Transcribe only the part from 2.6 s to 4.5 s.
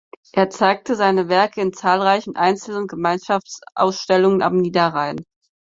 und Gemeinschaftsausstellungen